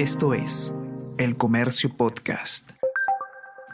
Esto 0.00 0.32
es 0.32 0.74
El 1.18 1.36
Comercio 1.36 1.94
Podcast. 1.94 2.70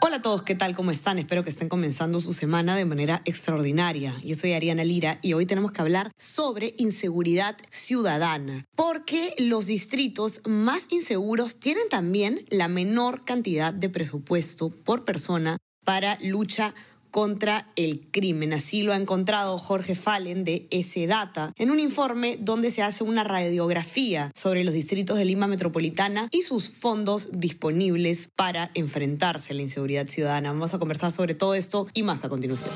Hola 0.01 0.17
a 0.17 0.21
todos, 0.21 0.41
¿qué 0.41 0.55
tal? 0.55 0.75
¿Cómo 0.75 0.91
están? 0.91 1.19
Espero 1.19 1.41
que 1.41 1.49
estén 1.49 1.69
comenzando 1.69 2.19
su 2.19 2.33
semana 2.33 2.75
de 2.75 2.83
manera 2.83 3.21
extraordinaria. 3.23 4.19
Yo 4.25 4.35
soy 4.35 4.51
Ariana 4.51 4.83
Lira 4.83 5.19
y 5.21 5.31
hoy 5.31 5.45
tenemos 5.45 5.71
que 5.71 5.81
hablar 5.81 6.11
sobre 6.17 6.75
inseguridad 6.79 7.55
ciudadana, 7.69 8.65
porque 8.75 9.35
los 9.37 9.67
distritos 9.67 10.41
más 10.45 10.87
inseguros 10.89 11.61
tienen 11.61 11.87
también 11.87 12.43
la 12.49 12.67
menor 12.67 13.23
cantidad 13.23 13.73
de 13.73 13.87
presupuesto 13.87 14.69
por 14.69 15.05
persona 15.05 15.55
para 15.85 16.17
lucha 16.21 16.75
contra 17.17 17.65
el 17.75 18.01
crimen. 18.11 18.53
Así 18.53 18.83
lo 18.83 18.93
ha 18.93 18.95
encontrado 18.95 19.57
Jorge 19.57 19.95
Fallen 19.95 20.43
de 20.43 20.67
S-Data 20.69 21.51
en 21.57 21.71
un 21.71 21.79
informe 21.79 22.37
donde 22.39 22.69
se 22.69 22.83
hace 22.83 23.03
una 23.03 23.23
radiografía 23.23 24.31
sobre 24.35 24.63
los 24.63 24.71
distritos 24.71 25.17
de 25.17 25.25
Lima 25.25 25.47
Metropolitana 25.47 26.27
y 26.29 26.43
sus 26.43 26.69
fondos 26.69 27.29
disponibles 27.33 28.29
para 28.35 28.69
enfrentarse 28.75 29.53
a 29.53 29.55
la 29.55 29.63
inseguridad 29.63 30.05
ciudadana. 30.05 30.51
Vamos 30.51 30.75
a 30.75 30.77
conversar 30.77 31.11
sobre 31.11 31.33
todo 31.33 31.55
esto 31.55 31.87
y 31.95 32.03
más 32.03 32.23
a 32.23 32.29
continuación. 32.29 32.75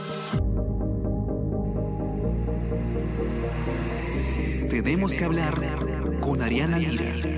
Tenemos 4.72 5.12
que 5.12 5.24
hablar 5.24 6.20
con 6.20 6.42
Ariana 6.42 6.80
Lira. 6.80 7.31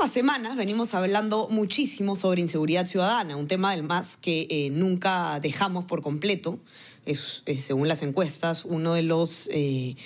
Últimas 0.00 0.14
semanas 0.14 0.56
venimos 0.56 0.94
hablando 0.94 1.46
muchísimo 1.50 2.16
sobre 2.16 2.40
inseguridad 2.40 2.86
ciudadana, 2.86 3.36
un 3.36 3.46
tema 3.46 3.72
del 3.72 3.82
más 3.82 4.16
que 4.16 4.46
eh, 4.48 4.70
nunca 4.70 5.38
dejamos 5.40 5.84
por 5.84 6.00
completo. 6.00 6.58
Es, 7.04 7.42
eh, 7.44 7.60
según 7.60 7.86
las 7.86 8.00
encuestas, 8.00 8.64
uno 8.64 8.94
de 8.94 9.02
los, 9.02 9.50
eh, 9.52 9.96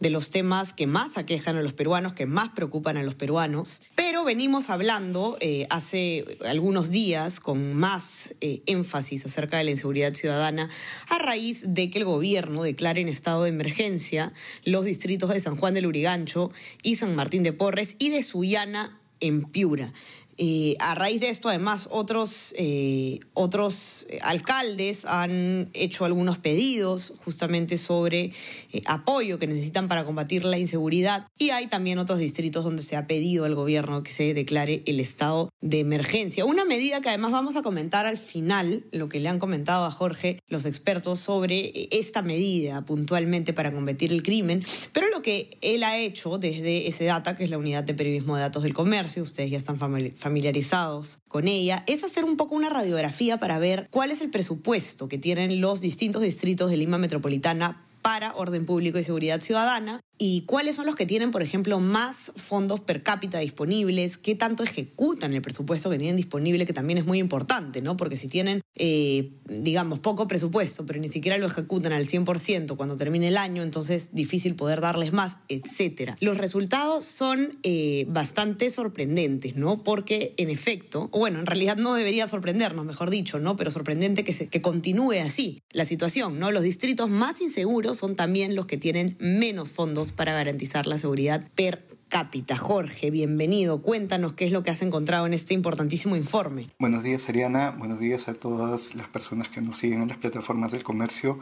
de 0.00 0.08
los 0.08 0.30
temas 0.30 0.72
que 0.72 0.86
más 0.86 1.18
aquejan 1.18 1.58
a 1.58 1.62
los 1.62 1.74
peruanos, 1.74 2.14
que 2.14 2.24
más 2.24 2.48
preocupan 2.50 2.96
a 2.96 3.02
los 3.02 3.14
peruanos. 3.14 3.82
Pero 3.94 4.24
venimos 4.24 4.70
hablando 4.70 5.36
hace 5.68 6.38
algunos 6.46 6.90
días 6.90 7.38
con 7.38 7.74
más 7.74 8.34
énfasis 8.40 9.26
acerca 9.26 9.58
de 9.58 9.64
la 9.64 9.72
inseguridad 9.72 10.14
ciudadana 10.14 10.70
a 11.10 11.18
raíz 11.18 11.74
de 11.74 11.90
que 11.90 11.98
el 11.98 12.06
gobierno 12.06 12.62
declare 12.62 13.02
en 13.02 13.08
estado 13.08 13.42
de 13.42 13.50
emergencia 13.50 14.32
los 14.64 14.86
distritos 14.86 15.28
de 15.28 15.40
San 15.40 15.56
Juan 15.56 15.74
del 15.74 15.86
Urigancho 15.86 16.52
y 16.82 16.96
San 16.96 17.14
Martín 17.14 17.42
de 17.42 17.52
Porres 17.52 17.96
y 17.98 18.08
de 18.08 18.22
Sullana 18.22 18.98
en 19.22 19.44
Piura. 19.44 19.92
Eh, 20.38 20.76
a 20.80 20.94
raíz 20.94 21.20
de 21.20 21.28
esto, 21.28 21.48
además, 21.48 21.88
otros, 21.90 22.54
eh, 22.56 23.20
otros 23.34 24.06
alcaldes 24.22 25.04
han 25.04 25.68
hecho 25.74 26.04
algunos 26.04 26.38
pedidos 26.38 27.12
justamente 27.24 27.76
sobre 27.76 28.32
eh, 28.72 28.80
apoyo 28.86 29.38
que 29.38 29.46
necesitan 29.46 29.88
para 29.88 30.04
combatir 30.04 30.44
la 30.44 30.58
inseguridad 30.58 31.26
y 31.38 31.50
hay 31.50 31.66
también 31.66 31.98
otros 31.98 32.18
distritos 32.18 32.64
donde 32.64 32.82
se 32.82 32.96
ha 32.96 33.06
pedido 33.06 33.44
al 33.44 33.54
gobierno 33.54 34.02
que 34.02 34.10
se 34.10 34.32
declare 34.32 34.82
el 34.86 35.00
estado 35.00 35.50
de 35.60 35.80
emergencia. 35.80 36.44
Una 36.46 36.64
medida 36.64 37.00
que 37.00 37.10
además 37.10 37.32
vamos 37.32 37.56
a 37.56 37.62
comentar 37.62 38.06
al 38.06 38.16
final, 38.16 38.84
lo 38.90 39.08
que 39.08 39.20
le 39.20 39.28
han 39.28 39.38
comentado 39.38 39.84
a 39.84 39.90
Jorge 39.90 40.38
los 40.48 40.64
expertos 40.64 41.18
sobre 41.18 41.88
esta 41.90 42.22
medida 42.22 42.82
puntualmente 42.86 43.52
para 43.52 43.70
combatir 43.70 44.12
el 44.12 44.22
crimen, 44.22 44.64
pero 44.92 45.08
lo 45.10 45.20
que 45.20 45.58
él 45.60 45.84
ha 45.84 45.98
hecho 45.98 46.38
desde 46.38 46.88
ese 46.88 47.04
data, 47.04 47.36
que 47.36 47.44
es 47.44 47.50
la 47.50 47.58
unidad 47.58 47.84
de 47.84 47.94
periodismo 47.94 48.36
de 48.36 48.42
datos 48.42 48.62
del 48.62 48.72
comercio, 48.72 49.22
ustedes 49.22 49.50
ya 49.50 49.58
están 49.58 49.78
familiarizados 49.78 50.21
familiarizados 50.22 51.18
con 51.28 51.48
ella, 51.48 51.84
es 51.86 52.04
hacer 52.04 52.24
un 52.24 52.36
poco 52.36 52.54
una 52.54 52.70
radiografía 52.70 53.38
para 53.38 53.58
ver 53.58 53.88
cuál 53.90 54.10
es 54.10 54.20
el 54.20 54.30
presupuesto 54.30 55.08
que 55.08 55.18
tienen 55.18 55.60
los 55.60 55.80
distintos 55.80 56.22
distritos 56.22 56.70
de 56.70 56.76
Lima 56.78 56.98
Metropolitana 56.98 57.86
para 58.02 58.34
orden 58.34 58.66
público 58.66 58.98
y 58.98 59.04
seguridad 59.04 59.40
ciudadana 59.40 60.00
y 60.24 60.42
cuáles 60.42 60.76
son 60.76 60.86
los 60.86 60.94
que 60.94 61.04
tienen, 61.04 61.32
por 61.32 61.42
ejemplo, 61.42 61.80
más 61.80 62.30
fondos 62.36 62.78
per 62.78 63.02
cápita 63.02 63.40
disponibles, 63.40 64.18
qué 64.18 64.36
tanto 64.36 64.62
ejecutan 64.62 65.34
el 65.34 65.42
presupuesto 65.42 65.90
que 65.90 65.98
tienen 65.98 66.14
disponible, 66.14 66.64
que 66.64 66.72
también 66.72 66.98
es 66.98 67.04
muy 67.04 67.18
importante, 67.18 67.82
¿no? 67.82 67.96
Porque 67.96 68.16
si 68.16 68.28
tienen, 68.28 68.60
eh, 68.76 69.32
digamos, 69.46 69.98
poco 69.98 70.28
presupuesto, 70.28 70.86
pero 70.86 71.00
ni 71.00 71.08
siquiera 71.08 71.38
lo 71.38 71.48
ejecutan 71.48 71.92
al 71.92 72.06
100% 72.06 72.76
cuando 72.76 72.96
termine 72.96 73.26
el 73.26 73.36
año, 73.36 73.64
entonces 73.64 74.10
difícil 74.12 74.54
poder 74.54 74.80
darles 74.80 75.12
más, 75.12 75.38
etcétera. 75.48 76.16
Los 76.20 76.38
resultados 76.38 77.04
son 77.04 77.58
eh, 77.64 78.06
bastante 78.08 78.70
sorprendentes, 78.70 79.56
¿no? 79.56 79.82
Porque, 79.82 80.34
en 80.36 80.50
efecto, 80.50 81.08
bueno, 81.08 81.40
en 81.40 81.46
realidad 81.46 81.76
no 81.76 81.94
debería 81.94 82.28
sorprendernos, 82.28 82.84
mejor 82.84 83.10
dicho, 83.10 83.40
¿no? 83.40 83.56
Pero 83.56 83.72
sorprendente 83.72 84.22
que, 84.22 84.34
se, 84.34 84.46
que 84.46 84.62
continúe 84.62 85.14
así 85.20 85.64
la 85.72 85.84
situación, 85.84 86.38
¿no? 86.38 86.52
Los 86.52 86.62
distritos 86.62 87.10
más 87.10 87.40
inseguros 87.40 87.96
son 87.96 88.14
también 88.14 88.54
los 88.54 88.66
que 88.66 88.76
tienen 88.76 89.16
menos 89.18 89.70
fondos 89.70 90.11
para 90.12 90.32
garantizar 90.32 90.86
la 90.86 90.98
seguridad 90.98 91.48
per 91.54 91.84
cápita. 92.08 92.58
Jorge, 92.58 93.10
bienvenido. 93.10 93.80
Cuéntanos 93.80 94.34
qué 94.34 94.44
es 94.44 94.52
lo 94.52 94.62
que 94.62 94.70
has 94.70 94.82
encontrado 94.82 95.26
en 95.26 95.32
este 95.32 95.54
importantísimo 95.54 96.14
informe. 96.14 96.68
Buenos 96.78 97.02
días, 97.02 97.26
Ariana. 97.28 97.70
Buenos 97.70 97.98
días 97.98 98.28
a 98.28 98.34
todas 98.34 98.94
las 98.94 99.08
personas 99.08 99.48
que 99.48 99.62
nos 99.62 99.78
siguen 99.78 100.02
en 100.02 100.08
las 100.08 100.18
plataformas 100.18 100.72
del 100.72 100.82
comercio. 100.82 101.40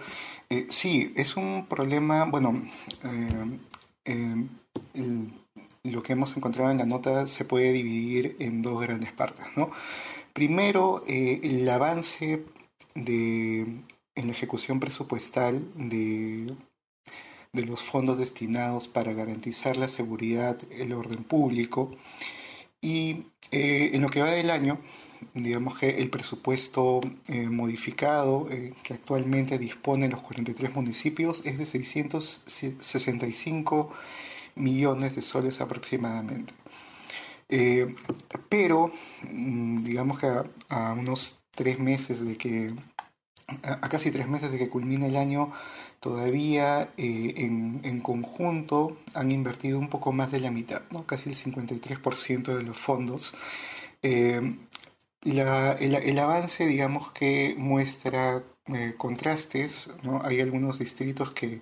Eh, 0.48 0.68
sí, 0.70 1.12
es 1.16 1.36
un 1.36 1.66
problema, 1.68 2.24
bueno, 2.24 2.62
eh, 3.02 3.58
eh, 4.04 4.46
lo 5.82 6.02
que 6.04 6.12
hemos 6.12 6.36
encontrado 6.36 6.70
en 6.70 6.78
la 6.78 6.86
nota 6.86 7.26
se 7.26 7.44
puede 7.44 7.72
dividir 7.72 8.36
en 8.38 8.62
dos 8.62 8.80
grandes 8.80 9.12
partes, 9.12 9.46
¿no? 9.56 9.72
Primero, 10.32 11.02
el 11.08 11.68
avance 11.68 12.44
de, 12.94 13.62
en 14.14 14.26
la 14.26 14.32
ejecución 14.32 14.78
presupuestal 14.78 15.66
de 15.74 16.54
de 17.52 17.64
los 17.64 17.82
fondos 17.82 18.18
destinados 18.18 18.86
para 18.88 19.12
garantizar 19.12 19.76
la 19.76 19.88
seguridad, 19.88 20.58
el 20.70 20.92
orden 20.92 21.24
público. 21.24 21.96
Y 22.80 23.24
eh, 23.50 23.90
en 23.94 24.02
lo 24.02 24.08
que 24.08 24.22
va 24.22 24.30
del 24.30 24.50
año, 24.50 24.78
digamos 25.34 25.76
que 25.78 25.98
el 25.98 26.10
presupuesto 26.10 27.00
eh, 27.28 27.48
modificado 27.48 28.48
eh, 28.50 28.74
que 28.82 28.94
actualmente 28.94 29.58
disponen 29.58 30.12
los 30.12 30.22
43 30.22 30.74
municipios 30.74 31.42
es 31.44 31.58
de 31.58 31.66
665 31.66 33.92
millones 34.54 35.14
de 35.16 35.22
soles 35.22 35.60
aproximadamente. 35.60 36.52
pero, 38.48 38.92
mm, 39.30 39.78
digamos 39.78 40.20
que 40.20 40.28
a, 40.68 40.92
unos 40.92 41.34
tres 41.50 41.78
meses 41.78 42.24
de 42.24 42.36
que, 42.36 42.72
a, 43.62 43.88
casi 43.88 44.10
tres 44.10 44.28
meses 44.28 44.50
de 44.52 44.58
que 44.58 44.68
culmine 44.68 45.08
el 45.08 45.16
año, 45.16 45.52
todavía 46.00 46.90
eh, 46.96 47.34
en, 47.36 48.00
conjunto 48.00 48.96
han 49.14 49.30
invertido 49.30 49.78
un 49.78 49.88
poco 49.88 50.12
más 50.12 50.32
de 50.32 50.40
la 50.40 50.50
mitad, 50.50 50.82
¿no? 50.90 51.04
casi 51.06 51.28
el 51.30 51.36
53% 51.36 52.56
de 52.56 52.62
los 52.62 52.78
fondos. 52.78 53.34
Eh, 54.02 54.40
el, 55.22 56.18
avance, 56.18 56.66
digamos 56.66 57.12
que 57.12 57.54
muestra 57.58 58.42
eh, 58.74 58.94
contrastes, 58.96 59.90
¿no? 60.02 60.22
hay 60.24 60.40
algunos 60.40 60.78
distritos 60.78 61.32
que 61.32 61.60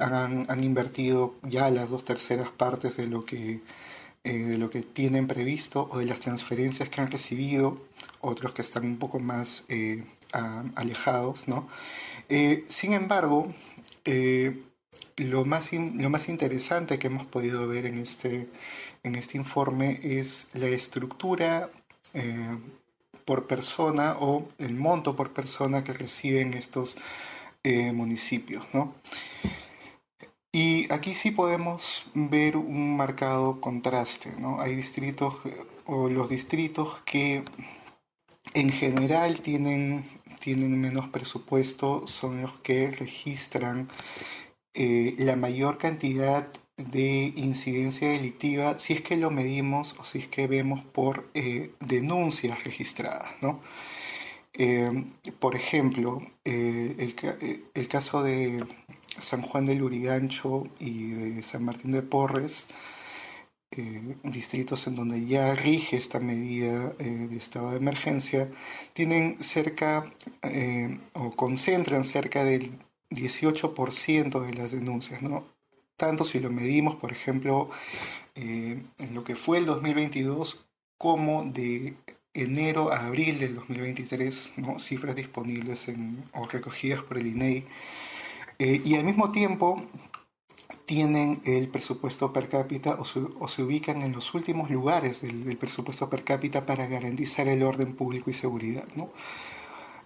han, 0.00 0.46
han, 0.50 0.64
invertido 0.64 1.36
ya 1.42 1.70
las 1.70 1.88
dos 1.88 2.04
terceras 2.04 2.50
partes 2.50 2.96
de 2.96 3.06
lo 3.06 3.24
que 3.24 3.60
de 4.22 4.58
lo 4.58 4.68
que 4.68 4.82
tienen 4.82 5.26
previsto 5.26 5.88
o 5.90 5.98
de 5.98 6.04
las 6.04 6.20
transferencias 6.20 6.90
que 6.90 7.00
han 7.00 7.10
recibido, 7.10 7.80
otros 8.20 8.52
que 8.52 8.60
están 8.60 8.84
un 8.84 8.98
poco 8.98 9.18
más 9.18 9.64
alejados, 10.74 11.48
¿no? 11.48 11.68
Eh, 12.30 12.64
sin 12.68 12.92
embargo, 12.92 13.52
eh, 14.04 14.62
lo, 15.16 15.44
más 15.44 15.72
lo 15.72 16.10
más 16.10 16.28
interesante 16.28 16.98
que 17.00 17.08
hemos 17.08 17.26
podido 17.26 17.66
ver 17.66 17.86
en 17.86 17.98
este, 17.98 18.48
en 19.02 19.16
este 19.16 19.36
informe 19.36 19.98
es 20.00 20.46
la 20.54 20.68
estructura 20.68 21.70
eh, 22.14 22.56
por 23.24 23.48
persona 23.48 24.16
o 24.20 24.48
el 24.58 24.74
monto 24.74 25.16
por 25.16 25.32
persona 25.32 25.82
que 25.82 25.92
reciben 25.92 26.54
estos 26.54 26.96
municipios. 27.92 28.64
Y 30.52 30.90
aquí 30.90 31.14
sí 31.14 31.30
podemos 31.30 32.06
ver 32.14 32.56
un 32.56 32.96
marcado 32.96 33.60
contraste. 33.60 34.32
¿no? 34.38 34.60
Hay 34.60 34.74
distritos 34.76 35.34
o 35.84 36.08
los 36.08 36.30
distritos 36.30 37.02
que 37.04 37.42
en 38.54 38.70
general 38.70 39.40
tienen 39.42 40.04
tienen 40.40 40.80
menos 40.80 41.08
presupuesto 41.08 42.06
son 42.08 42.42
los 42.42 42.52
que 42.58 42.90
registran 42.90 43.88
eh, 44.74 45.14
la 45.18 45.36
mayor 45.36 45.78
cantidad 45.78 46.48
de 46.76 47.32
incidencia 47.36 48.08
delictiva 48.08 48.78
si 48.78 48.94
es 48.94 49.02
que 49.02 49.16
lo 49.16 49.30
medimos 49.30 49.94
o 49.98 50.04
si 50.04 50.18
es 50.18 50.28
que 50.28 50.46
vemos 50.46 50.84
por 50.84 51.28
eh, 51.34 51.72
denuncias 51.80 52.64
registradas. 52.64 53.30
¿no? 53.42 53.60
Eh, 54.54 55.04
por 55.38 55.54
ejemplo, 55.54 56.20
el, 56.44 57.14
el, 57.74 57.88
caso 57.88 58.22
de 58.22 58.64
San 59.20 59.42
Juan 59.42 59.66
del 59.66 59.82
Urigancho 59.82 60.64
y 60.78 61.10
de 61.10 61.42
San 61.42 61.64
Martín 61.64 61.92
de 61.92 62.02
Porres 62.02 62.66
eh, 63.72 64.16
distritos 64.24 64.86
en 64.86 64.96
donde 64.96 65.26
ya 65.26 65.54
rige 65.54 65.96
esta 65.96 66.20
medida 66.20 66.92
eh, 66.98 67.04
de 67.30 67.36
estado 67.36 67.70
de 67.70 67.76
emergencia, 67.76 68.50
tienen 68.92 69.42
cerca 69.42 70.12
eh, 70.42 70.98
o 71.14 71.30
concentran 71.32 72.04
cerca 72.04 72.44
del 72.44 72.72
18% 73.10 74.46
de 74.46 74.54
las 74.54 74.72
denuncias, 74.72 75.22
¿no? 75.22 75.44
Tanto 75.96 76.24
si 76.24 76.40
lo 76.40 76.50
medimos, 76.50 76.96
por 76.96 77.12
ejemplo, 77.12 77.68
eh, 78.34 78.82
en 78.98 79.14
lo 79.14 79.22
que 79.22 79.36
fue 79.36 79.58
el 79.58 79.66
2022 79.66 80.64
como 80.96 81.44
de 81.44 81.94
enero 82.32 82.92
a 82.92 83.06
abril 83.06 83.38
del 83.38 83.54
2023, 83.56 84.52
¿no? 84.56 84.78
cifras 84.78 85.14
disponibles 85.14 85.88
en, 85.88 86.24
o 86.32 86.46
recogidas 86.46 87.02
por 87.02 87.18
el 87.18 87.26
INEI. 87.26 87.66
Eh, 88.58 88.80
y 88.84 88.94
al 88.94 89.04
mismo 89.04 89.30
tiempo 89.30 89.82
tienen 90.90 91.40
el 91.44 91.68
presupuesto 91.68 92.32
per 92.32 92.48
cápita 92.48 92.98
o, 92.98 93.46
se 93.46 93.62
ubican 93.62 94.02
en 94.02 94.10
los 94.10 94.34
últimos 94.34 94.70
lugares 94.70 95.20
del, 95.22 95.56
presupuesto 95.56 96.10
per 96.10 96.24
cápita 96.24 96.66
para 96.66 96.88
garantizar 96.88 97.46
el 97.46 97.62
orden 97.62 97.94
público 97.94 98.28
y 98.28 98.34
seguridad. 98.34 98.88
¿no? 98.96 99.10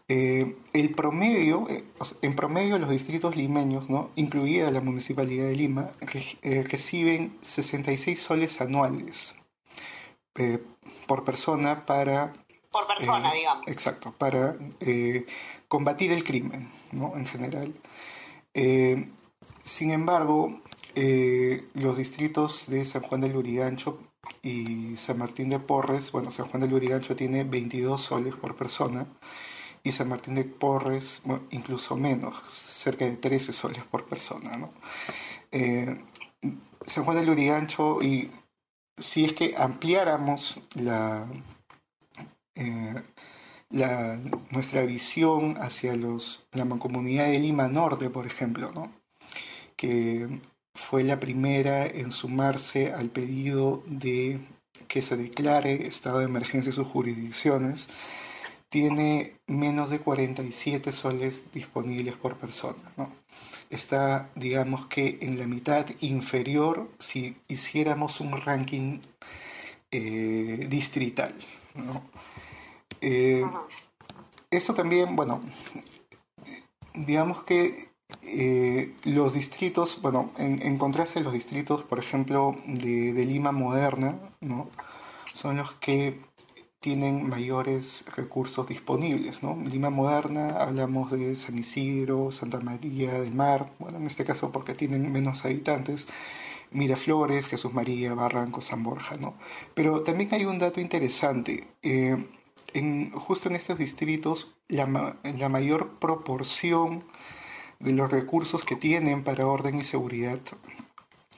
Eh, 0.09 0.57
el 0.75 0.95
promedio, 0.95 1.67
eh, 1.71 1.85
en 2.21 2.37
promedio 2.37 2.79
los 2.79 2.91
distritos 2.91 3.35
limeños, 3.35 3.89
¿no? 3.89 4.11
incluida 4.17 4.71
la 4.71 4.83
Municipalidad 4.83 5.47
de 5.47 5.57
Lima, 5.57 5.93
reciben 6.69 7.39
66 7.41 8.21
soles 8.21 8.61
anuales 8.61 9.35
por 11.07 11.25
persona 11.25 11.87
para... 11.87 12.35
Por 12.71 12.87
persona, 12.87 13.31
eh, 13.31 13.39
digamos. 13.39 13.69
Exacto, 13.69 14.13
para 14.13 14.55
eh, 14.81 15.25
combatir 15.67 16.13
el 16.13 16.25
crimen, 16.25 16.71
¿no? 16.93 17.17
En 17.17 17.25
general. 17.25 17.73
Eh, 18.53 19.09
sin 19.65 19.91
embargo, 19.91 20.61
los 20.95 21.97
distritos 21.97 22.67
de 22.69 22.85
San 22.85 23.03
Juan 23.03 23.21
del 23.21 23.33
Lurigancho 23.33 23.99
y 24.43 24.97
San 24.97 25.19
Martín 25.19 25.49
de 25.49 25.59
Porres, 25.59 26.13
bueno, 26.13 26.31
San 26.31 26.47
Juan 26.47 26.61
del 26.63 26.71
Lurigancho 26.71 27.17
tiene 27.17 27.45
22 27.45 28.01
soles 28.01 28.35
por 28.35 28.57
persona 28.57 29.07
y 29.83 29.93
San 29.93 30.09
Martín 30.09 30.35
de 30.35 30.45
Porres 30.45 31.23
incluso 31.51 31.97
menos, 31.97 32.37
cerca 32.51 33.05
de 33.05 33.17
13 33.17 33.53
soles 33.53 33.83
por 33.85 34.07
persona, 34.07 34.57
¿no? 34.57 34.73
San 36.87 37.05
Juan 37.05 37.17
del 37.17 37.27
Lurigancho 37.27 38.03
y 38.03 38.31
si 38.99 39.25
es 39.25 39.33
que 39.33 39.55
ampliáramos 39.57 40.57
eh, 42.55 43.03
la, 43.71 44.21
nuestra 44.51 44.83
visión 44.83 45.57
hacia 45.61 45.97
los, 45.97 46.47
la 46.53 46.65
mancomunidad 46.65 47.27
de 47.27 47.41
Lima 47.41 47.69
Norte, 47.69 48.11
por 48.11 48.27
ejemplo, 48.27 48.73
¿no? 48.73 48.93
que 49.77 50.41
fue 50.75 51.05
la 51.05 51.21
primera 51.21 51.87
en 51.87 52.13
sumarse 52.13 52.93
al 52.93 53.11
pedido 53.11 53.83
de 53.87 54.41
que 54.89 55.03
se 55.03 55.17
declare 55.17 55.87
estado 55.87 56.19
de 56.19 56.25
emergencia 56.25 56.71
en 56.71 56.77
sus 56.77 56.87
jurisdicciones, 56.89 57.89
tiene 58.69 59.37
menos 59.47 59.91
de 59.91 60.01
47 60.01 60.91
soles 60.93 61.45
disponibles 61.53 62.17
por 62.17 62.37
persona. 62.37 62.83
¿no? 62.97 63.09
está, 63.71 64.31
digamos 64.35 64.87
que, 64.87 65.19
en 65.21 65.39
la 65.39 65.47
mitad 65.47 65.87
inferior 66.01 66.89
si 66.99 67.37
hiciéramos 67.49 68.21
un 68.21 68.41
ranking 68.41 69.01
eh, 69.91 70.67
distrital. 70.69 71.35
Eh, 73.01 73.45
eso 74.51 74.75
también, 74.75 75.17
bueno, 75.17 75.43
digamos 76.95 77.43
que 77.45 77.89
eh, 78.23 78.95
los 79.05 79.33
distritos, 79.33 80.01
bueno, 80.03 80.33
en, 80.39 80.61
encontrarse 80.63 81.21
los 81.21 81.33
distritos, 81.33 81.83
por 81.83 81.99
ejemplo, 81.99 82.57
de, 82.67 83.13
de 83.13 83.25
Lima 83.25 83.53
moderna, 83.53 84.19
¿no? 84.41 84.69
son 85.33 85.57
los 85.57 85.75
que 85.75 86.21
tienen 86.85 87.27
mayores 87.27 88.05
recursos 88.15 88.69
disponibles. 88.69 89.43
¿no? 89.43 89.57
Lima 89.71 89.89
Moderna, 89.89 90.51
hablamos 90.59 91.11
de 91.13 91.35
San 91.35 91.57
Isidro, 91.59 92.31
Santa 92.31 92.61
María 92.61 93.21
del 93.21 93.33
Mar, 93.33 93.73
bueno, 93.79 93.97
en 93.97 94.07
este 94.07 94.23
caso 94.23 94.53
porque 94.53 94.75
tienen 94.75 95.11
menos 95.11 95.47
habitantes, 95.47 96.07
Miraflores, 96.73 97.47
Jesús 97.47 97.73
María, 97.73 98.13
Barranco, 98.13 98.61
San 98.61 98.83
Borja. 98.83 99.17
¿no? 99.17 99.33
Pero 99.73 100.03
también 100.03 100.29
hay 100.35 100.45
un 100.45 100.59
dato 100.59 100.79
interesante. 100.79 101.69
Eh, 101.83 102.23
en, 102.75 103.13
justo 103.13 103.49
en 103.49 103.57
estos 103.57 103.79
distritos, 103.79 104.53
la, 104.69 105.17
la 105.23 105.49
mayor 105.49 105.99
proporción 105.99 107.05
de 107.85 107.93
los 107.93 108.11
recursos 108.11 108.65
que 108.65 108.77
tienen 108.77 109.23
para 109.23 109.47
orden 109.47 109.79
y 109.79 109.85
seguridad, 109.85 110.41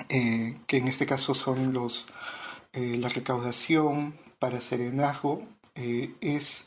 eh, 0.08 0.56
que 0.66 0.76
en 0.78 0.88
este 0.88 1.06
caso 1.06 1.34
son 1.34 1.72
los, 1.72 2.06
eh, 2.72 2.96
la 2.98 3.08
recaudación, 3.08 4.14
para 4.38 4.60
serenazgo 4.60 5.42
eh, 5.74 6.14
es, 6.20 6.66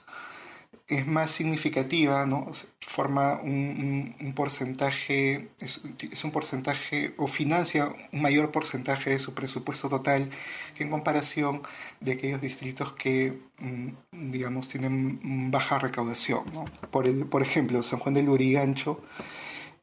es 0.88 1.08
más 1.08 1.32
significativa, 1.32 2.26
¿no? 2.26 2.52
forma 2.80 3.40
un, 3.44 4.16
un, 4.20 4.34
porcentaje, 4.34 5.50
es, 5.60 5.80
un 6.24 6.32
porcentaje 6.32 7.14
o 7.18 7.28
financia 7.28 7.94
un 8.12 8.22
mayor 8.24 8.52
porcentaje 8.52 9.12
de 9.12 9.20
su 9.20 9.36
presupuesto 9.36 9.90
total 9.90 10.32
que 10.76 10.84
en 10.84 10.90
comparación 10.90 11.62
de 12.00 12.14
aquellos 12.14 12.42
distritos 12.42 12.94
que, 12.94 13.40
mm, 13.60 14.32
digamos, 14.32 14.68
tienen 14.68 15.52
baja 15.52 15.78
recaudación. 15.78 16.46
¿no? 16.52 16.66
Por, 16.90 17.08
el, 17.08 17.26
por 17.26 17.44
ejemplo, 17.44 17.84
San 17.84 18.00
Juan 18.00 18.16
del 18.16 18.26
Lurigancho, 18.26 19.04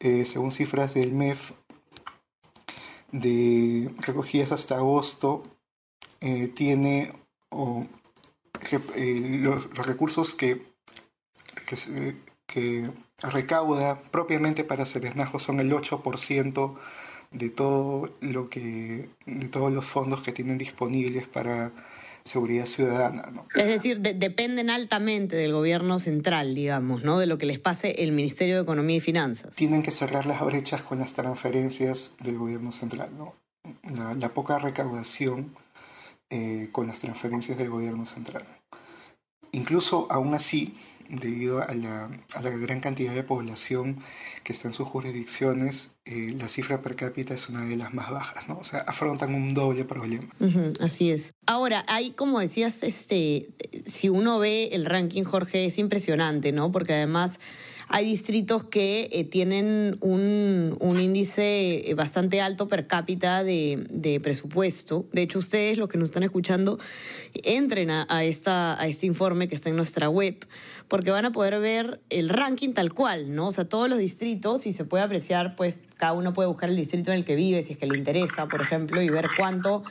eh, 0.00 0.24
según 0.24 0.52
cifras 0.52 0.94
del 0.94 1.12
MEF, 1.12 1.52
de 3.12 3.90
recogidas 3.98 4.52
hasta 4.52 4.76
agosto, 4.76 5.44
eh, 6.20 6.48
tiene 6.48 7.12
eh, 8.94 9.40
los, 9.42 9.70
recursos 9.76 10.34
que, 10.34 10.62
recauda 13.22 14.00
propiamente 14.02 14.64
para 14.64 14.86
Serenazgo 14.86 15.38
son 15.38 15.60
el 15.60 15.72
8% 15.72 16.76
de 17.32 17.50
todo 17.50 18.10
lo 18.20 18.48
que 18.48 19.08
de 19.26 19.48
todos 19.48 19.72
los 19.72 19.84
fondos 19.84 20.22
que 20.22 20.32
tienen 20.32 20.58
disponibles 20.58 21.26
para 21.26 21.72
seguridad 22.26 22.66
ciudadana. 22.66 23.32
Es 23.54 23.66
decir, 23.66 24.00
dependen 24.00 24.68
altamente 24.70 25.36
del 25.36 25.52
gobierno 25.52 25.98
central, 25.98 26.54
digamos, 26.54 27.04
¿no? 27.04 27.18
de 27.18 27.26
lo 27.26 27.38
que 27.38 27.46
les 27.46 27.58
pase 27.58 28.02
el 28.02 28.12
Ministerio 28.12 28.56
de 28.56 28.62
Economía 28.62 28.96
y 28.96 29.00
Finanzas. 29.00 29.54
Tienen 29.54 29.82
que 29.82 29.90
cerrar 29.90 30.26
las 30.26 30.44
brechas 30.44 30.82
con 30.82 30.98
las 30.98 31.14
transferencias 31.14 32.10
del 32.22 32.38
gobierno 32.38 32.72
central. 32.72 33.10
¿no? 33.16 33.34
la 34.18 34.28
poca 34.28 34.58
recaudación 34.58 35.56
eh, 36.30 36.68
con 36.72 36.86
las 36.86 36.98
transferencias 37.00 37.58
del 37.58 37.70
gobierno 37.70 38.06
central. 38.06 38.44
Incluso 39.52 40.06
aún 40.10 40.34
así, 40.34 40.74
debido 41.08 41.62
a 41.62 41.72
la, 41.74 42.10
a 42.34 42.42
la 42.42 42.50
gran 42.50 42.80
cantidad 42.80 43.14
de 43.14 43.22
población 43.22 43.98
que 44.44 44.52
está 44.52 44.68
en 44.68 44.74
sus 44.74 44.88
jurisdicciones, 44.88 45.90
eh, 46.04 46.34
la 46.38 46.48
cifra 46.48 46.82
per 46.82 46.94
cápita 46.94 47.34
es 47.34 47.48
una 47.48 47.64
de 47.64 47.76
las 47.76 47.92
más 47.92 48.10
bajas, 48.10 48.48
¿no? 48.48 48.58
O 48.58 48.64
sea, 48.64 48.80
afrontan 48.80 49.34
un 49.34 49.54
doble 49.54 49.84
problema. 49.84 50.28
así 50.80 51.10
es. 51.10 51.34
Ahora, 51.46 51.84
hay, 51.88 52.12
como 52.12 52.38
decías, 52.38 52.82
este, 52.84 53.48
si 53.86 54.08
uno 54.08 54.38
ve 54.38 54.68
el 54.72 54.86
ranking, 54.86 55.24
Jorge, 55.24 55.66
es 55.66 55.78
impresionante, 55.78 56.52
¿no? 56.52 56.70
Porque 56.70 56.94
además 56.94 57.40
hay 57.88 58.04
distritos 58.04 58.64
que 58.64 59.08
eh, 59.12 59.24
tienen 59.24 59.96
un, 60.00 60.76
índice 61.00 61.88
eh, 61.88 61.94
bastante 61.94 62.40
alto 62.40 62.66
per 62.68 62.86
cápita 62.86 63.44
de, 63.44 64.20
presupuesto. 64.22 65.06
De 65.12 65.22
hecho, 65.22 65.38
ustedes, 65.38 65.78
los 65.78 65.88
que 65.88 65.98
nos 65.98 66.08
están 66.08 66.24
escuchando, 66.24 66.78
entren 67.44 67.90
a, 67.90 68.24
esta, 68.24 68.80
a 68.80 68.86
este 68.88 69.06
informe 69.06 69.46
que 69.46 69.54
está 69.54 69.68
en 69.68 69.76
nuestra 69.76 70.08
web, 70.08 70.46
porque 70.88 71.10
van 71.10 71.26
a 71.26 71.32
poder 71.32 71.60
ver 71.60 72.00
el 72.10 72.28
ranking 72.28 72.72
tal 72.72 72.92
cual, 72.92 73.34
¿no? 73.34 73.48
O 73.48 73.52
sea, 73.52 73.68
todos 73.68 73.88
los 73.88 73.98
distritos 73.98 74.66
y 74.66 74.72
se 74.72 74.84
puede 74.84 75.04
apreciar, 75.04 75.54
pues 75.54 75.78
cada 75.96 76.12
uno 76.12 76.32
puede 76.32 76.48
buscar 76.48 76.70
el 76.70 76.76
distrito 76.76 77.12
en 77.12 77.18
el 77.18 77.24
que 77.24 77.36
vive, 77.36 77.62
si 77.62 77.74
es 77.74 77.78
que 77.78 77.86
le 77.86 77.96
interesa, 77.96 78.48
por 78.48 78.62
ejemplo, 78.62 79.00
y 79.00 79.10
ver 79.10 79.28
cuánto 79.36 79.82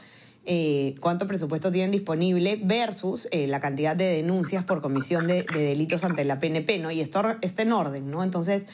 eh, 0.45 0.95
cuánto 0.99 1.27
presupuesto 1.27 1.71
tienen 1.71 1.91
disponible 1.91 2.59
versus 2.63 3.27
eh, 3.31 3.47
la 3.47 3.59
cantidad 3.59 3.95
de 3.95 4.05
denuncias 4.05 4.63
por 4.63 4.81
comisión 4.81 5.27
de, 5.27 5.43
de, 5.53 5.59
delitos 5.59 6.03
ante 6.03 6.23
la 6.23 6.39
PNP, 6.39 6.77
¿no? 6.79 6.91
Y 6.91 7.01
esto 7.01 7.21
está 7.41 7.63
en 7.63 7.71
orden, 7.71 8.11
¿no? 8.11 8.23
Entonces, 8.23 8.67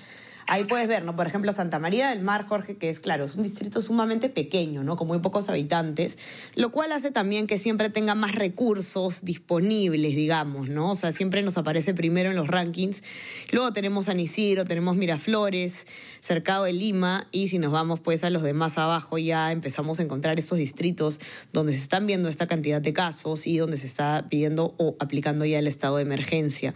Ahí 0.48 0.65
puedes 0.65 0.88
ver, 0.88 1.03
¿no? 1.05 1.15
Por 1.15 1.27
ejemplo, 1.27 1.51
Santa 1.51 1.79
María 1.79 2.10
del 2.10 2.21
Mar, 2.21 2.45
Jorge, 2.45 2.75
que 2.77 2.89
es 2.89 3.00
claro, 3.00 3.25
es 3.25 3.36
un 3.36 3.43
distrito 3.43 3.81
sumamente 3.81 4.29
pequeño, 4.29 4.83
¿no? 4.83 4.95
Con 4.95 5.07
muy 5.07 5.19
pocos 5.19 5.48
habitantes, 5.50 6.17
lo 6.55 6.71
cual 6.71 6.91
hace 6.91 7.12
también 7.12 7.48
que 7.48 7.57
siempre 7.57 7.89
tenga 7.89 8.15
más 8.15 8.33
recursos 8.33 9.24
disponibles, 9.24 10.15
digamos, 10.15 10.69
¿no? 10.69 10.91
O 10.91 10.95
sea, 10.95 11.12
siempre 11.12 11.41
nos 11.41 11.57
aparece 11.57 11.93
primero 11.93 12.29
en 12.31 12.36
los 12.36 12.48
rankings. 12.48 13.03
Luego 13.51 13.71
tenemos 13.74 14.05
San 14.05 14.19
Isidro, 14.19 14.65
tenemos 14.65 14.95
Miraflores, 14.95 15.88
Cercado 16.19 16.65
de 16.65 16.74
Lima, 16.74 17.27
y 17.31 17.48
si 17.48 17.60
nos 17.60 17.71
vamos 17.71 18.00
pues 18.00 18.24
a 18.24 18.29
los 18.29 18.43
de 18.43 18.53
más 18.53 18.77
abajo, 18.77 19.17
ya 19.17 19.51
empezamos 19.51 20.00
a 20.00 20.03
encontrar 20.03 20.39
estos 20.39 20.57
distritos 20.57 21.19
donde 21.53 21.74
se 21.74 21.81
están 21.81 22.07
viendo 22.07 22.29
esta 22.29 22.48
cantidad 22.48 22.81
de 22.81 22.93
casos 22.93 23.48
y 23.48 23.57
donde 23.57 23.77
se 23.77 23.88
está 23.88 24.27
pidiendo 24.29 24.74
o 24.77 24.95
aplicando 25.00 25.45
ya 25.45 25.60
el 25.60 25.67
estado 25.67 25.98
de 25.98 26.03
emergencia. 26.03 26.74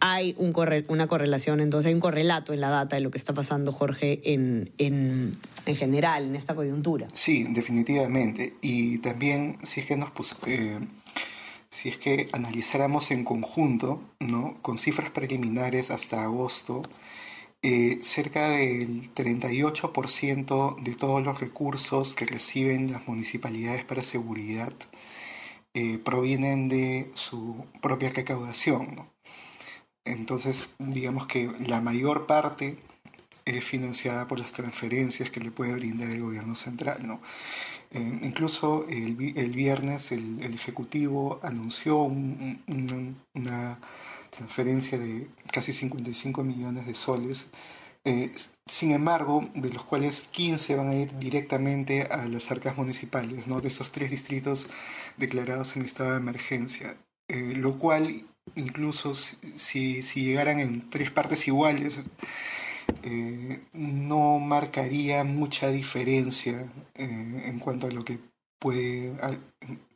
Hay 0.00 0.34
un 0.38 0.52
una 0.88 1.06
correlación, 1.06 1.60
entonces 1.60 1.88
hay 1.88 1.94
un 1.94 2.00
correlato 2.00 2.52
en 2.52 2.60
la 2.60 2.70
data 2.70 2.91
de 2.96 3.02
lo 3.02 3.10
que 3.10 3.18
está 3.18 3.34
pasando, 3.34 3.72
Jorge, 3.72 4.20
en, 4.32 4.72
en, 4.78 5.36
en 5.66 5.76
general, 5.76 6.24
en 6.24 6.36
esta 6.36 6.54
coyuntura. 6.54 7.08
Sí, 7.12 7.44
definitivamente. 7.48 8.54
Y 8.60 8.98
también, 8.98 9.58
si 9.64 9.80
es 9.80 9.86
que 9.86 9.96
nos 9.96 10.10
eh, 10.46 10.78
si 11.70 11.88
es 11.88 11.96
que 11.96 12.28
analizáramos 12.32 13.10
en 13.10 13.24
conjunto, 13.24 14.02
¿no? 14.20 14.58
con 14.62 14.78
cifras 14.78 15.10
preliminares 15.10 15.90
hasta 15.90 16.22
agosto, 16.22 16.82
eh, 17.62 17.98
cerca 18.02 18.50
del 18.50 19.14
38% 19.14 20.82
de 20.82 20.94
todos 20.94 21.24
los 21.24 21.40
recursos 21.40 22.14
que 22.14 22.26
reciben 22.26 22.90
las 22.90 23.06
municipalidades 23.06 23.84
para 23.84 24.02
seguridad 24.02 24.72
eh, 25.74 25.98
provienen 25.98 26.68
de 26.68 27.10
su 27.14 27.64
propia 27.80 28.10
recaudación. 28.10 29.06
Entonces, 30.04 30.68
digamos 30.78 31.26
que 31.26 31.50
la 31.66 31.80
mayor 31.80 32.26
parte 32.26 32.78
es 33.44 33.64
financiada 33.64 34.28
por 34.28 34.38
las 34.38 34.52
transferencias 34.52 35.30
que 35.30 35.40
le 35.40 35.50
puede 35.50 35.74
brindar 35.74 36.10
el 36.10 36.22
gobierno 36.22 36.54
central. 36.54 37.06
¿no? 37.06 37.20
Eh, 37.90 38.20
incluso 38.22 38.86
el, 38.88 39.14
viernes 39.14 40.12
el, 40.12 40.54
Ejecutivo 40.54 41.40
anunció 41.42 41.98
una 42.02 43.78
transferencia 44.30 44.98
de 44.98 45.28
casi 45.52 45.72
55 45.72 46.42
millones 46.42 46.86
de 46.86 46.94
soles, 46.94 47.48
eh, 48.04 48.32
sin 48.66 48.92
embargo, 48.92 49.48
de 49.54 49.68
los 49.68 49.84
cuales 49.84 50.26
15 50.30 50.74
van 50.74 50.88
a 50.88 50.94
ir 50.94 51.16
directamente 51.18 52.02
a 52.04 52.26
las 52.26 52.50
arcas 52.50 52.76
municipales, 52.76 53.46
¿no? 53.46 53.60
de 53.60 53.68
estos 53.68 53.92
tres 53.92 54.10
distritos 54.10 54.68
declarados 55.18 55.76
en 55.76 55.82
estado 55.82 56.12
de 56.12 56.16
emergencia, 56.16 56.96
eh, 57.28 57.52
lo 57.54 57.78
cual 57.78 58.24
incluso 58.56 59.14
si, 59.14 60.02
si 60.02 60.24
llegaran 60.24 60.60
en 60.60 60.90
tres 60.90 61.10
partes 61.10 61.46
iguales, 61.48 61.94
eh, 63.02 63.60
no 63.72 64.38
marcaría 64.38 65.24
mucha 65.24 65.68
diferencia 65.68 66.66
eh, 66.94 67.42
en 67.46 67.58
cuanto 67.58 67.86
a 67.86 67.90
lo 67.90 68.04
que 68.04 68.18
puede 68.58 69.12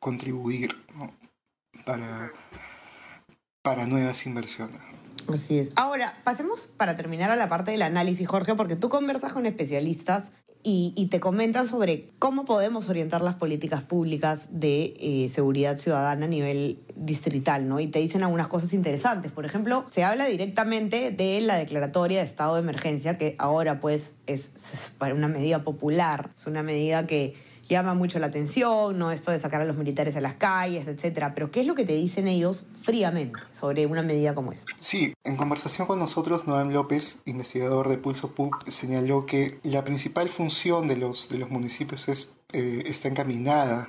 contribuir 0.00 0.76
para, 1.84 2.32
para 3.62 3.86
nuevas 3.86 4.26
inversiones. 4.26 4.95
Así 5.32 5.58
es. 5.58 5.70
Ahora, 5.76 6.18
pasemos 6.24 6.66
para 6.66 6.94
terminar 6.94 7.30
a 7.30 7.36
la 7.36 7.48
parte 7.48 7.70
del 7.70 7.82
análisis, 7.82 8.26
Jorge, 8.26 8.54
porque 8.54 8.76
tú 8.76 8.88
conversas 8.88 9.32
con 9.32 9.46
especialistas 9.46 10.30
y, 10.68 11.06
te 11.12 11.20
comentan 11.20 11.68
sobre 11.68 12.08
cómo 12.18 12.44
podemos 12.44 12.88
orientar 12.88 13.20
las 13.20 13.36
políticas 13.36 13.84
públicas 13.84 14.48
de 14.58 14.96
eh, 14.98 15.28
seguridad 15.28 15.76
ciudadana 15.76 16.24
a 16.24 16.28
nivel 16.28 16.80
distrital, 16.96 17.68
¿no? 17.68 17.78
Y 17.78 17.86
te 17.86 18.00
dicen 18.00 18.24
algunas 18.24 18.48
cosas 18.48 18.72
interesantes. 18.72 19.30
Por 19.30 19.46
ejemplo, 19.46 19.86
se 19.90 20.02
habla 20.02 20.26
directamente 20.26 21.12
de 21.12 21.40
la 21.40 21.56
declaratoria 21.56 22.18
de 22.18 22.24
estado 22.24 22.56
de 22.56 22.62
emergencia, 22.62 23.16
que 23.16 23.36
ahora 23.38 23.78
pues 23.78 24.16
es, 24.26 24.50
es 24.56 24.92
para 24.98 25.14
una 25.14 25.28
medida 25.28 25.62
popular, 25.62 26.30
es 26.34 26.48
una 26.48 26.64
medida 26.64 27.06
que 27.06 27.36
llama 27.68 27.94
mucho 27.94 28.18
la 28.18 28.26
atención, 28.26 28.98
¿no? 28.98 29.10
Esto 29.10 29.30
de 29.30 29.38
sacar 29.38 29.60
a 29.60 29.64
los 29.64 29.76
militares 29.76 30.16
a 30.16 30.20
las 30.20 30.34
calles, 30.34 30.88
etcétera. 30.88 31.34
Pero 31.34 31.50
¿qué 31.50 31.60
es 31.60 31.66
lo 31.66 31.74
que 31.74 31.84
te 31.84 31.94
dicen 31.94 32.28
ellos 32.28 32.66
fríamente 32.74 33.40
sobre 33.52 33.86
una 33.86 34.02
medida 34.02 34.34
como 34.34 34.52
esta? 34.52 34.72
Sí, 34.80 35.14
en 35.24 35.36
conversación 35.36 35.86
con 35.86 35.98
nosotros, 35.98 36.46
Noam 36.46 36.70
López, 36.70 37.18
investigador 37.24 37.88
de 37.88 37.98
Pulso 37.98 38.32
PUC, 38.32 38.68
señaló 38.68 39.26
que 39.26 39.58
la 39.62 39.84
principal 39.84 40.28
función 40.28 40.88
de 40.88 40.96
los, 40.96 41.28
de 41.28 41.38
los 41.38 41.50
municipios 41.50 42.08
es 42.08 42.30
eh, 42.52 42.84
está 42.86 43.08
encaminada 43.08 43.88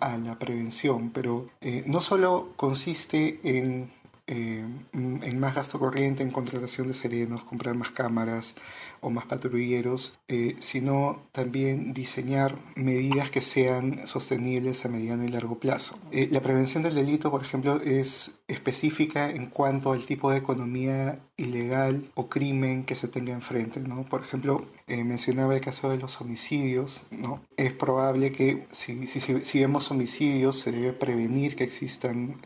a, 0.00 0.16
la 0.16 0.38
prevención, 0.38 1.10
pero 1.10 1.48
eh, 1.60 1.82
no 1.86 2.00
solo 2.00 2.52
consiste 2.56 3.40
en, 3.42 3.90
eh, 4.32 4.64
en 4.92 5.40
más 5.40 5.54
gasto 5.54 5.78
corriente, 5.78 6.22
en 6.22 6.30
contratación 6.30 6.88
de 6.88 6.94
serenos, 6.94 7.44
comprar 7.44 7.76
más 7.76 7.90
cámaras, 7.90 8.54
o 9.02 9.10
más 9.10 9.26
patrulleros, 9.26 10.16
eh, 10.28 10.54
sino 10.60 11.24
también 11.32 11.92
diseñar 11.92 12.54
medidas 12.76 13.30
que 13.30 13.40
sean 13.40 14.06
sostenibles 14.06 14.84
a 14.84 14.88
mediano 14.88 15.24
y 15.24 15.28
largo 15.28 15.58
plazo. 15.58 15.98
Eh, 16.12 16.28
la 16.30 16.40
prevención 16.40 16.84
del 16.84 16.94
delito, 16.94 17.28
por 17.28 17.42
ejemplo, 17.42 17.80
es 17.80 18.30
específica 18.46 19.28
en 19.28 19.46
cuanto 19.46 19.90
al 19.90 20.06
tipo 20.06 20.30
de 20.30 20.38
economía 20.38 21.18
ilegal 21.36 22.12
o 22.14 22.28
crimen 22.28 22.84
que 22.84 22.94
se 22.94 23.08
tenga 23.08 23.32
enfrente. 23.32 23.80
¿no? 23.80 24.04
Por 24.04 24.20
ejemplo, 24.20 24.66
eh, 24.86 25.02
mencionaba 25.02 25.56
el 25.56 25.60
caso 25.60 25.90
de 25.90 25.98
los 25.98 26.20
homicidios. 26.20 27.04
¿no? 27.10 27.40
Es 27.56 27.72
probable 27.72 28.30
que 28.30 28.68
si, 28.70 29.08
si, 29.08 29.18
si, 29.18 29.58
vemos 29.58 29.90
homicidios 29.90 30.60
se 30.60 30.70
debe 30.70 30.92
prevenir 30.92 31.56
que 31.56 31.64
existan 31.64 32.36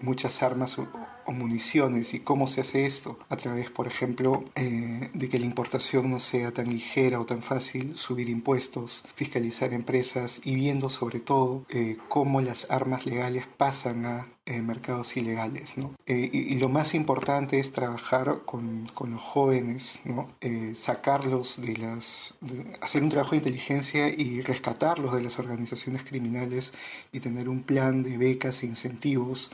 muchas 0.00 0.42
armas 0.42 0.78
o, 1.26 1.32
municiones. 1.32 2.14
¿Y 2.14 2.20
cómo 2.20 2.46
se 2.46 2.60
hace 2.60 2.86
esto? 2.86 3.18
A 3.28 3.36
través, 3.36 3.70
por 3.70 3.86
ejemplo, 3.86 4.44
de 4.54 5.28
que 5.28 5.38
la 5.38 5.46
importación 5.46 6.10
no 6.10 6.20
sea 6.20 6.52
tan 6.52 6.68
ligera 6.68 7.20
o 7.20 7.26
tan 7.26 7.42
fácil, 7.42 7.96
subir 7.96 8.28
impuestos, 8.28 9.04
fiscalizar 9.14 9.72
empresas 9.72 10.40
y 10.44 10.54
viendo 10.54 10.88
sobre 10.88 11.20
todo 11.20 11.64
eh, 11.68 11.96
cómo 12.08 12.40
las 12.40 12.70
armas 12.70 13.06
legales 13.06 13.46
pasan 13.56 14.06
a 14.06 14.26
eh, 14.46 14.60
mercados 14.60 15.16
ilegales. 15.16 15.76
¿no? 15.76 15.94
Eh, 16.06 16.28
y, 16.32 16.54
lo 16.56 16.68
más 16.68 16.94
importante 16.94 17.58
es 17.58 17.72
trabajar 17.72 18.42
con, 18.44 18.86
con 18.94 19.10
los 19.10 19.20
jóvenes, 19.20 20.00
¿no? 20.04 20.28
sacarlos 20.74 21.60
de 21.60 21.76
las... 21.76 22.34
hacer 22.80 23.02
un 23.02 23.08
trabajo 23.08 23.32
de 23.32 23.38
inteligencia 23.38 24.08
y 24.08 24.42
rescatarlos 24.42 25.14
de 25.14 25.22
las 25.22 25.38
organizaciones 25.38 26.04
criminales 26.04 26.72
y 27.12 27.20
tener 27.20 27.48
un 27.48 27.62
plan 27.62 28.02
de 28.02 28.18
becas 28.18 28.62
e 28.62 28.66
incentivos 28.66 29.50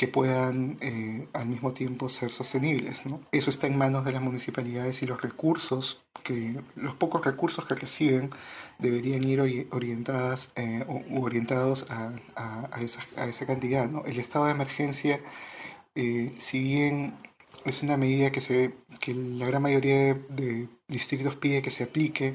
que 0.00 0.08
puedan 0.08 0.78
eh, 0.80 1.28
al 1.34 1.46
mismo 1.46 1.74
tiempo 1.74 2.08
ser 2.08 2.30
sostenibles. 2.30 3.02
Eso 3.32 3.50
está 3.50 3.66
en 3.66 3.76
manos 3.76 4.02
de 4.06 4.12
las 4.12 4.22
municipalidades 4.22 5.02
y 5.02 5.06
los 5.06 5.20
recursos, 5.20 6.00
que 6.22 6.58
los 6.74 6.94
pocos 6.94 7.22
recursos 7.22 7.66
que 7.66 7.74
reciben 7.74 8.30
deberían 8.78 9.22
ir 9.24 9.68
orientadas 9.72 10.48
eh, 10.56 10.86
orientados 11.12 11.84
a, 11.90 12.14
a, 12.34 12.80
esa, 12.80 13.00
a, 13.18 13.26
esa, 13.26 13.44
cantidad. 13.44 13.90
El 14.06 14.18
estado 14.18 14.46
de 14.46 14.52
emergencia, 14.52 15.20
eh, 15.94 16.32
si 16.38 16.60
bien 16.60 17.12
es 17.66 17.82
una 17.82 17.98
medida 17.98 18.32
que, 18.32 18.40
se, 18.40 18.72
que 19.00 19.12
la 19.12 19.44
gran 19.44 19.60
mayoría 19.60 20.14
de 20.14 20.66
distritos 20.88 21.36
pide 21.36 21.60
que 21.60 21.70
se 21.70 21.84
aplique, 21.84 22.32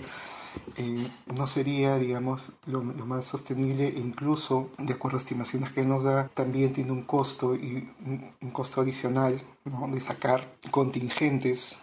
eh, 0.78 1.08
no 1.36 1.48
sería, 1.48 1.98
digamos, 1.98 2.52
lo, 2.66 2.82
más 2.82 3.26
sostenible 3.26 3.94
incluso, 3.96 4.70
de 4.78 4.94
acuerdo 4.94 5.18
a 5.18 5.22
estimaciones 5.22 5.72
que 5.72 5.86
nos 5.86 6.04
da, 6.04 6.30
también 6.34 6.74
tiene 6.74 6.92
un 6.92 7.04
costo 7.04 7.56
y 7.56 7.90
un, 8.06 8.52
costo 8.52 8.82
adicional 8.82 9.42
de 9.66 10.00
sacar 10.00 10.48
contingentes 10.72 11.78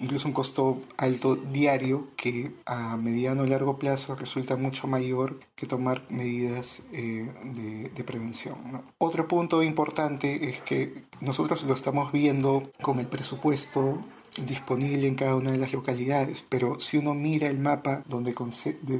incluso 0.00 0.28
un 0.28 0.34
costo 0.34 0.80
alto 0.96 1.36
diario 1.36 2.08
que 2.16 2.52
a 2.66 2.96
mediano 2.96 3.44
y 3.44 3.48
largo 3.48 3.78
plazo 3.78 4.14
resulta 4.14 4.56
mucho 4.56 4.86
mayor 4.86 5.40
que 5.54 5.66
tomar 5.66 6.02
medidas 6.10 6.82
eh, 6.92 7.30
de, 7.44 8.04
prevención. 8.04 8.56
Otro 8.98 9.28
punto 9.28 9.62
importante 9.62 10.48
es 10.48 10.62
que 10.62 11.04
nosotros 11.20 11.62
lo 11.64 11.74
estamos 11.74 12.10
viendo 12.10 12.70
con 12.80 12.98
el 12.98 13.06
presupuesto 13.06 14.02
disponible 14.46 15.06
en 15.06 15.14
cada 15.14 15.36
una 15.36 15.52
de 15.52 15.58
las 15.58 15.72
localidades, 15.72 16.44
pero 16.48 16.80
si 16.80 16.98
uno 16.98 17.14
mira 17.14 17.48
el 17.48 17.58
mapa 17.58 18.02
donde, 18.06 18.34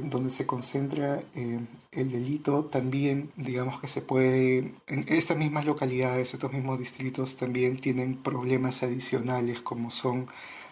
donde 0.03 0.29
se 0.29 0.45
concentra 0.45 1.21
eh, 1.35 1.59
el 1.91 2.11
delito, 2.11 2.65
también 2.65 3.31
digamos 3.35 3.79
que 3.79 3.87
se 3.87 4.01
puede, 4.01 4.73
en 4.87 5.05
estas 5.07 5.37
mismas 5.37 5.65
localidades, 5.65 6.33
estos 6.33 6.53
mismos 6.53 6.79
distritos 6.79 7.35
también 7.35 7.77
tienen 7.77 8.17
problemas 8.17 8.83
adicionales 8.83 9.61
como 9.61 9.89
son 9.89 10.27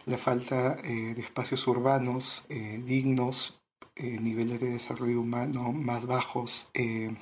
la 0.05 0.17
falta 0.17 0.77
eh, 0.83 1.13
de 1.15 1.21
espacios 1.21 1.67
urbanos 1.67 2.43
eh, 2.49 2.81
dignos 2.85 3.53
niveles 3.99 4.61
de 4.61 4.69
desarrollo 4.73 5.21
humano 5.21 5.71
más 5.71 6.05
bajos, 6.05 6.69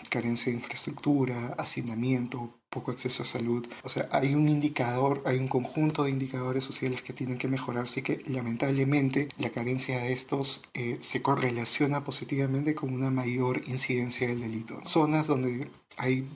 carencia 0.09 0.51
de 0.51 0.57
infraestructura, 0.57 1.55
hacinamiento, 1.57 2.53
poco 2.75 2.91
acceso 2.91 3.23
a 3.23 3.25
salud. 3.25 3.65
O 3.83 3.89
sea, 3.89 4.09
hay 4.11 4.35
un 4.35 4.49
indicador, 4.49 5.23
hay 5.25 5.37
un 5.37 5.47
conjunto 5.47 6.03
de 6.03 6.11
indicadores 6.11 6.63
sociales 6.65 7.01
que 7.01 7.13
tienen 7.13 7.37
que 7.37 7.47
mejorar, 7.47 7.85
así 7.85 8.01
que 8.01 8.21
lamentablemente 8.27 9.29
la 9.39 9.49
carencia 9.49 9.99
de 9.99 10.11
estos 10.11 10.61
eh, 10.73 10.97
se 11.01 11.21
correlaciona 11.21 12.03
positivamente 12.03 12.75
con 12.75 12.93
una 12.93 13.09
mayor 13.09 13.61
incidencia 13.67 14.27
del 14.27 14.41
delito. 14.41 14.81
Zonas 14.85 15.25
donde 15.25 15.69
hay 15.97 16.27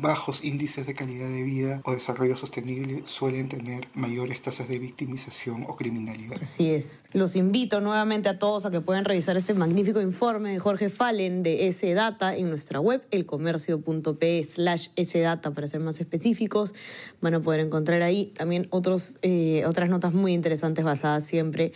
bajos 0.00 0.44
índices 0.44 0.86
de 0.86 0.94
calidad 0.94 1.28
de 1.28 1.42
vida 1.42 1.80
o 1.84 1.92
desarrollo 1.92 2.36
sostenible 2.36 3.02
suelen 3.06 3.48
tener 3.48 3.88
mayores 3.94 4.42
tasas 4.42 4.68
de 4.68 4.78
victimización 4.78 5.64
o 5.66 5.76
criminalidad. 5.76 6.38
Así 6.42 6.70
es. 6.70 7.04
Los 7.12 7.36
invito 7.36 7.80
nuevamente 7.80 8.28
a 8.28 8.38
todos 8.38 8.66
a 8.66 8.70
que 8.70 8.82
puedan 8.82 9.06
revisar 9.06 9.36
este 9.36 9.54
magnífico 9.54 10.00
informe 10.00 10.52
de 10.52 10.58
Jorge 10.58 10.90
Fallen 10.90 11.42
de 11.42 11.68
S-Data 11.68 12.36
en 12.36 12.50
nuestra 12.50 12.80
web, 12.80 13.02
elcomercio.pe 13.10 14.44
slash 14.44 14.88
S-Data 14.96 15.52
para 15.52 15.66
ser 15.66 15.80
más 15.80 16.00
específicos. 16.00 16.74
Van 17.22 17.34
a 17.34 17.40
poder 17.40 17.60
encontrar 17.60 18.02
ahí 18.02 18.26
también 18.26 18.66
otros, 18.70 19.18
eh, 19.22 19.64
otras 19.66 19.88
notas 19.88 20.12
muy 20.12 20.34
interesantes 20.34 20.84
basadas 20.84 21.24
siempre 21.24 21.64
en 21.64 21.72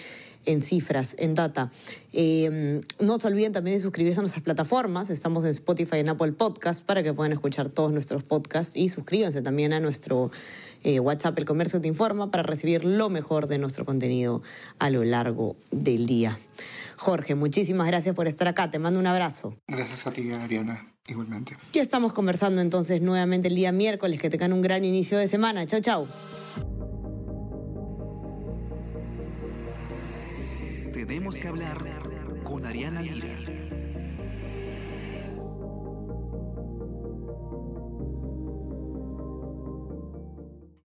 cifras, 0.63 1.15
en 1.19 1.35
data. 1.35 1.71
Eh, 2.13 2.83
no 3.01 3.19
se 3.19 3.27
olviden 3.27 3.53
también 3.53 3.77
de 3.77 3.83
suscribirse 3.83 4.21
a 4.21 4.23
nuestras 4.23 4.43
plataformas. 4.43 5.11
Estamos 5.11 5.45
en 5.45 5.51
Spotify 5.51 5.97
y 5.97 6.01
en 6.01 6.09
Apple 6.09 6.33
Podcast 6.33 6.85
para 6.85 7.03
que 7.03 7.13
puedan 7.13 7.33
escuchar 7.33 7.69
todos 7.69 7.93
nuestros 7.93 8.23
podcasts 8.23 8.77
y 8.77 8.89
suscríbanse 8.89 9.43
también 9.43 9.73
a 9.73 9.81
nuestro 9.81 10.31
eh, 10.85 11.01
WhatsApp 11.01 11.39
El 11.39 11.45
Comercio 11.45 11.81
Te 11.81 11.89
Informa 11.89 12.31
para 12.31 12.43
recibir 12.43 12.85
lo 12.85 13.11
mejor 13.11 13.49
de 13.49 13.59
nuestro 13.59 13.85
contenido 13.85 14.43
a 14.79 14.89
lo 14.91 15.05
largo 15.05 15.57
del 15.71 16.07
día. 16.07 16.39
Jorge, 16.97 17.35
muchísimas 17.35 17.87
gracias 17.87 18.15
por 18.15 18.27
estar 18.27 18.49
acá. 18.49 18.71
Te 18.71 18.79
mando 18.79 18.99
un 18.99 19.07
abrazo. 19.07 19.57
Gracias 19.67 20.07
a 20.07 20.11
ti, 20.11 20.33
Ariana. 20.33 20.93
Igualmente. 21.09 21.57
Ya 21.73 21.83
estamos 21.83 22.13
conversando 22.13 22.61
entonces 22.61 23.01
nuevamente 23.01 23.49
el 23.49 23.55
día 23.55 23.71
miércoles. 23.71 24.21
Que 24.21 24.31
tengan 24.31 24.53
un 24.53 24.63
gran 24.63 24.85
inicio 24.85 25.19
de 25.19 25.29
semana. 25.29 25.67
Chau, 25.67 25.81
chau. 25.81 26.09
Tenemos 31.07 31.39
que 31.39 31.47
hablar 31.47 31.79
con 32.43 32.67
Ariana 32.67 33.01
Lira. 33.01 33.46